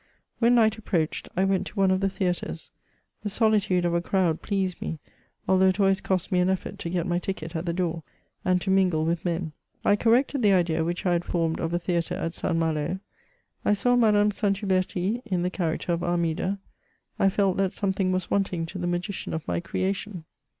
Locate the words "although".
5.47-5.67